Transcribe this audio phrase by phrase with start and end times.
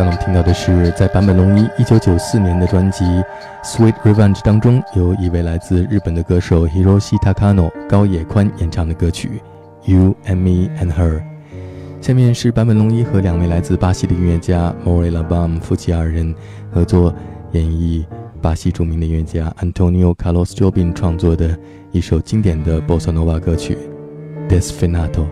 [0.00, 3.04] 刚刚我们听到的是在坂本龙一一九九四年的专辑
[3.62, 9.42] 《Sweet Revenge》当中，由一位来自日本的歌手 Hiroshi Takano 高野宽演唱的歌曲
[9.92, 11.18] 《You and Me and Her》。
[12.00, 16.34] 下面是坂本龙一和两位来自巴西的音乐家 Mori Labam 夫妻二人
[16.72, 17.14] 合作
[17.52, 18.02] 演绎
[18.40, 21.54] 巴西著名的音乐家 Antonio Carlos Jobim 创作的
[21.92, 23.76] 一首经典的 Bossa Nova 歌曲
[24.50, 25.26] 《Desfinato》。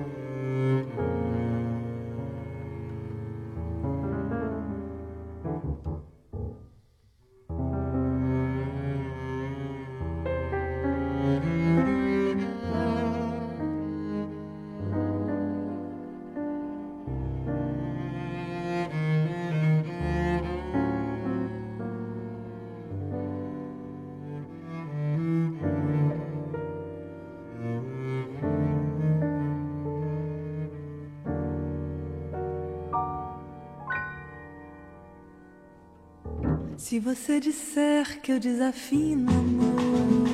[36.88, 40.26] Se você disser que eu desafino amor,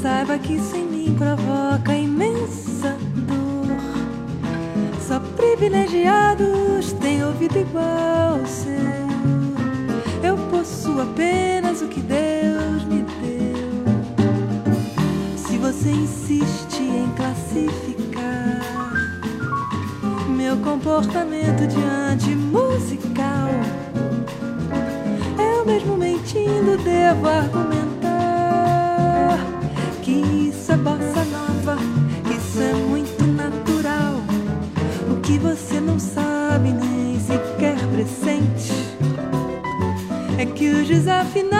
[0.00, 2.96] saiba que isso em mim provoca imensa
[3.26, 3.76] dor.
[5.04, 8.78] Só privilegiados têm ouvido igual ao seu.
[10.22, 13.82] Eu possuo apenas o que Deus me deu.
[15.36, 18.62] Se você insiste em classificar
[20.28, 23.07] meu comportamento diante musical
[26.28, 27.78] mentindo, devo argumentar
[30.02, 31.78] que isso é bossa nova,
[32.24, 34.20] que isso é muito natural.
[35.10, 38.72] O que você não sabe nem sequer pressente
[40.38, 41.57] é que os desafinados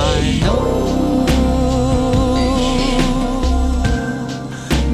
[0.00, 1.26] I know.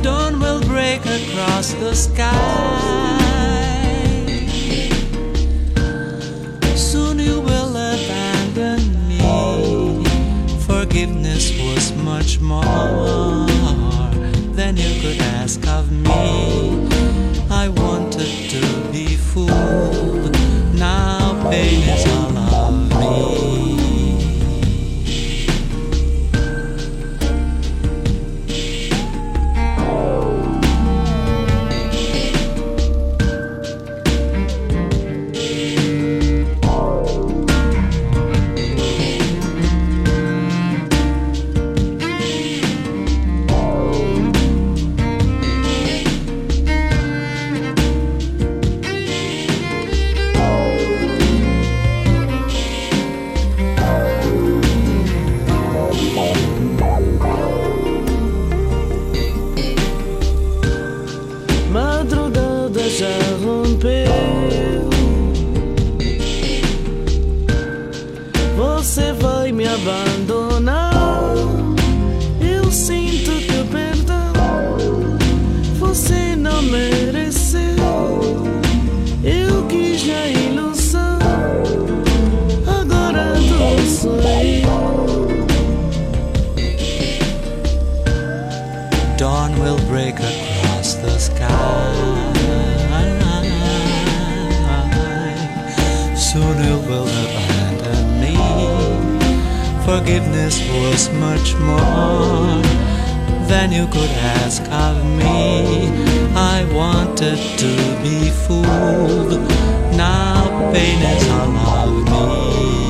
[0.03, 2.70] Dawn will break across the sky.
[89.51, 91.95] Dawn will break across the sky.
[96.17, 98.37] Soon you will abandon me.
[99.85, 102.63] Forgiveness was much more
[103.49, 105.89] than you could ask of me.
[106.35, 109.41] I wanted to be fooled.
[109.97, 112.90] Now pain is all of me.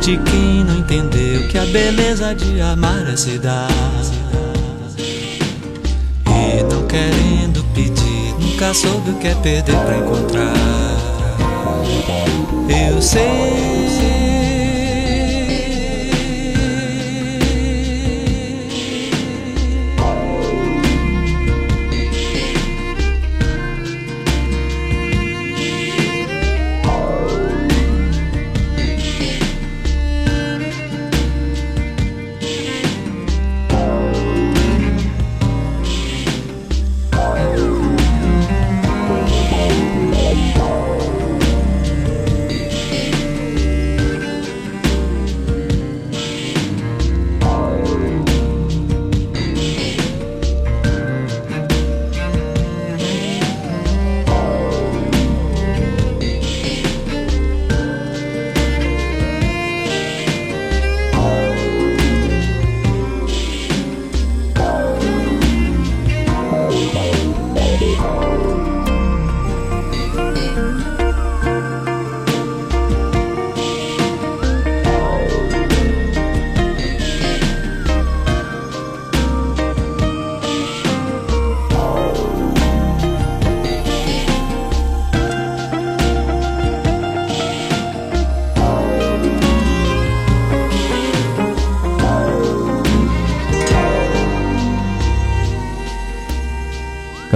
[0.00, 3.68] De quem não entendeu que a beleza de amar é se dar.
[6.26, 10.54] E não querendo pedir, nunca soube o que é perder pra encontrar.
[12.68, 14.17] Eu sei.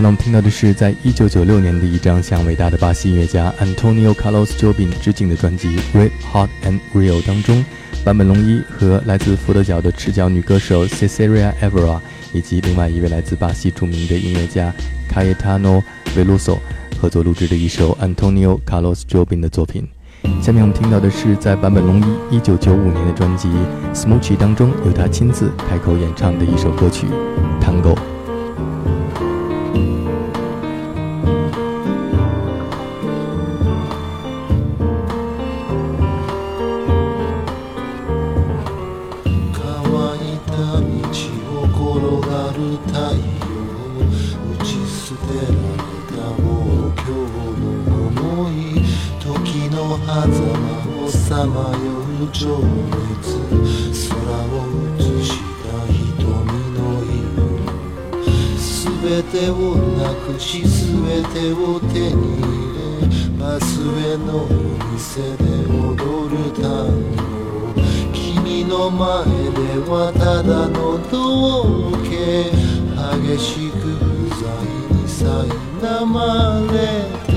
[0.02, 7.64] 刚才我们听到的是，在一九九六年的一张向伟大的巴西音乐家 Antonio Carlos Jobim 致敬的专辑《Red Hot and Real》当中，
[8.04, 12.00] 坂本龙一和来自佛得角的赤脚女歌手 Cecilia Evora
[12.32, 14.74] 以及另外一位来自巴西著名的音乐家
[15.08, 15.84] Cayetano
[16.16, 16.58] Veloso
[17.00, 19.88] 合作录制的一首 Antonio Carlos Jobim 的作品。
[20.42, 23.48] 下面我们听到的是在坂本龙一一九九五年的专辑
[23.94, 27.06] 《Smoochie》当中由他亲自开口演唱的一首歌曲
[27.64, 27.94] 《Tango》。
[42.12, 43.24] を転がる太陽
[44.52, 45.56] 打ち捨てられ
[46.08, 46.44] たも
[46.86, 48.52] う今日の思い
[49.18, 49.24] 時
[49.70, 50.60] の狭間
[51.04, 51.88] をさまよ
[52.20, 53.24] う情熱
[54.10, 54.60] 空を
[54.98, 55.28] 映し
[55.62, 55.96] た瞳
[56.72, 57.16] の色
[59.00, 59.54] 全てを
[59.96, 60.68] なくし全
[61.32, 64.28] てを手に入れバスへの
[64.92, 65.00] 店
[65.38, 66.62] で踊る単
[67.16, 67.21] 語君
[68.72, 69.60] の前で
[69.90, 72.02] はただの道化。
[73.20, 74.48] 激しく不在
[74.88, 76.16] に苛ま
[76.72, 77.31] れ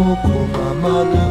[0.00, 1.29] mama, mama,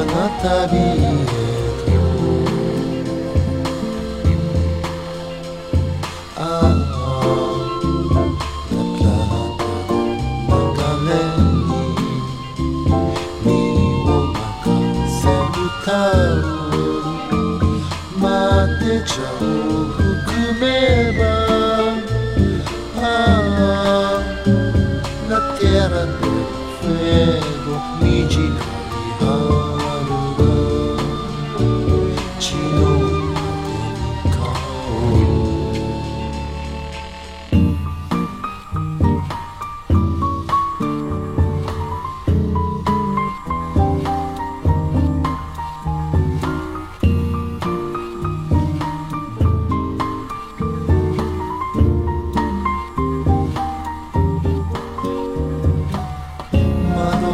[0.00, 2.00] ana tabiyetim
[18.20, 19.48] Mate chau
[19.96, 21.29] hukumeba.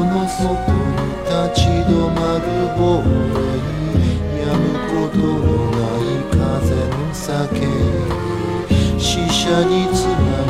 [0.04, 0.86] の外に
[1.24, 2.44] 立ち止まる
[2.78, 3.04] ボー
[3.34, 3.94] レに
[4.42, 5.24] 止むことの
[5.70, 7.24] ない風の叫
[8.68, 10.45] び死者につながる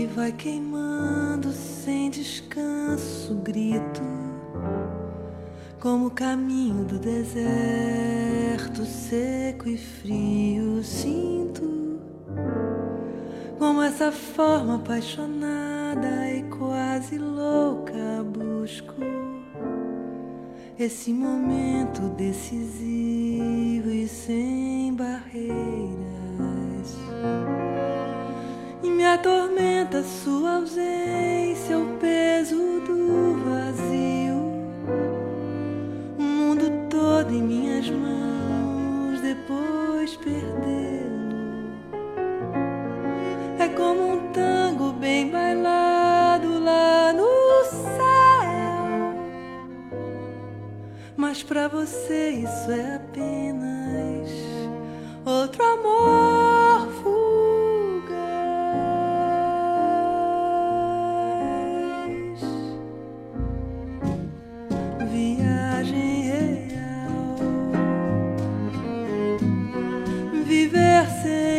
[0.00, 4.00] que vai queimando sem descanso, grito.
[5.78, 12.00] Como o caminho do deserto seco e frio, sinto.
[13.58, 19.02] Como essa forma apaixonada e quase louca busco.
[20.78, 25.89] Esse momento decisivo e sem barreiras.
[29.14, 34.40] Atormenta sua ausência, o peso do vazio.
[36.18, 41.70] O mundo todo em minhas mãos, depois perdê-lo.
[43.58, 49.10] É como um tango bem bailado lá no céu.
[51.16, 54.30] Mas pra você isso é apenas
[55.24, 56.29] outro amor
[71.00, 71.49] Viver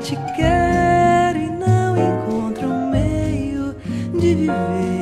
[0.00, 3.74] te quero e não encontro um meio
[4.18, 4.97] de viver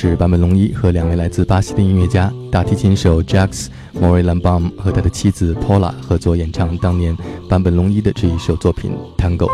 [0.00, 7.16] 是坂本龙一和两位来自巴西的音乐家大提琴手 Jacques m o r i l a m b a m 和他的妻子 Paula 合作演唱当年
[7.48, 9.48] 坂本龙一的这一首作品 Tango。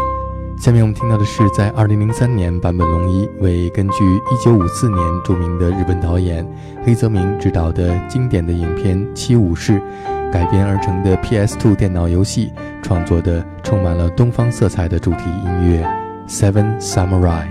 [0.58, 4.04] 下面我们听到的是在2003年坂本龙一为根据
[4.44, 6.46] 1954年著名的日本导演
[6.84, 9.72] 黑泽明执导的经典的影片《七武士》
[10.30, 12.52] 改编而成的 PS2 电脑游戏
[12.82, 15.82] 创作的充满了东方色彩的主题音乐
[16.28, 17.44] 《Seven Samurai》。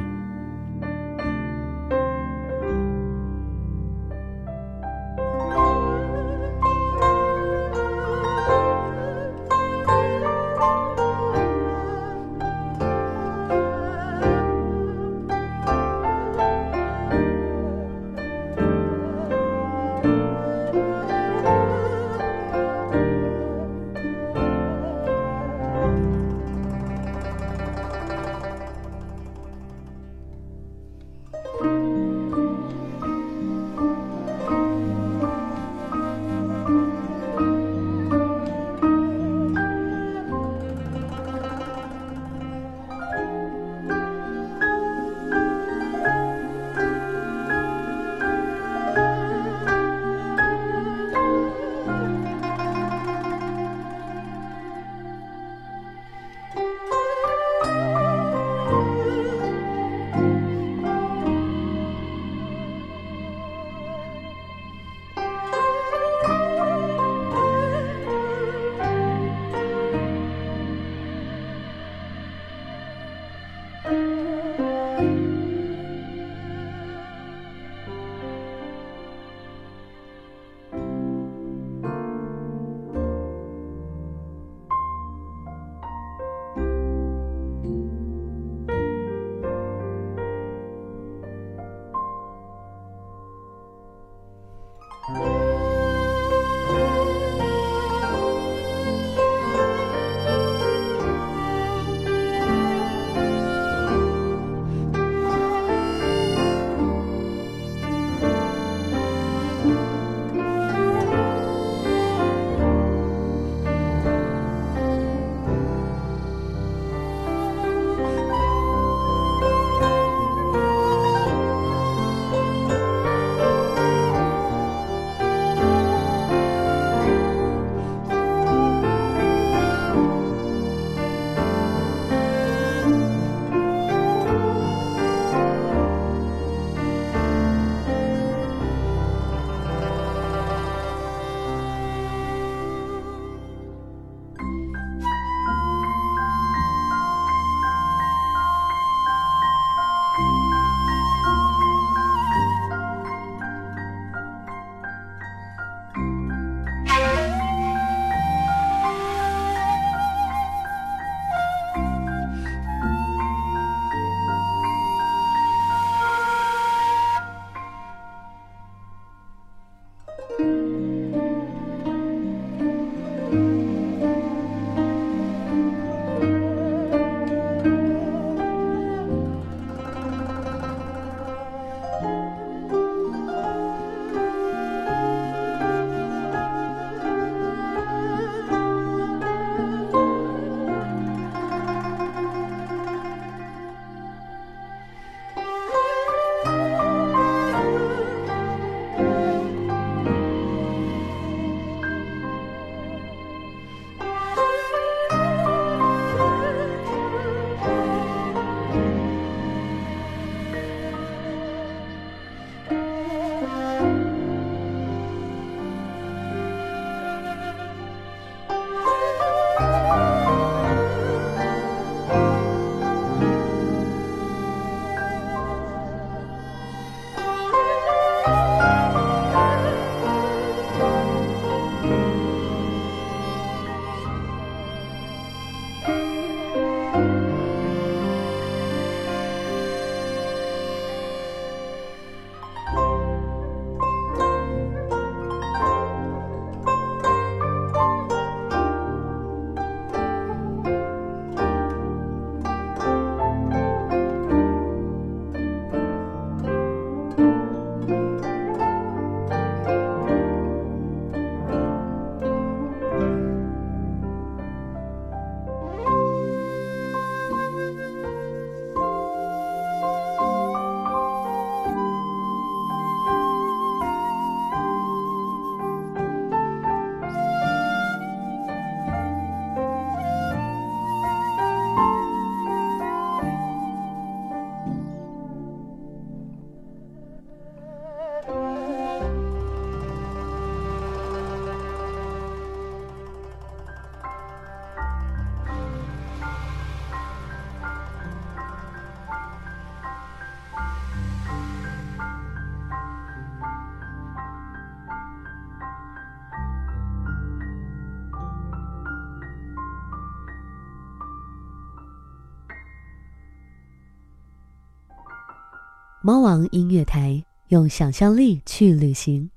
[316.05, 319.29] 猫王音乐台，用想象力去旅行。